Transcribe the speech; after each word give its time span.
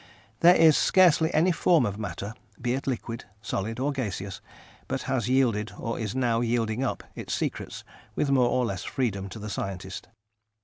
There 0.39 0.55
is 0.55 0.75
scarcely 0.75 1.31
any 1.31 1.51
form 1.51 1.85
of 1.85 1.99
matter, 1.99 2.33
be 2.59 2.73
it 2.73 2.87
liquid, 2.87 3.25
solid, 3.39 3.79
or 3.79 3.91
gaseous, 3.91 4.41
but 4.87 5.03
has 5.03 5.29
yielded 5.29 5.73
or 5.77 5.99
is 5.99 6.15
now 6.15 6.39
yielding 6.41 6.83
up 6.83 7.03
its 7.13 7.35
secrets 7.35 7.83
with 8.15 8.31
more 8.31 8.49
or 8.49 8.65
less 8.65 8.81
freedom 8.83 9.29
to 9.29 9.37
the 9.37 9.47
scientist. 9.51 10.07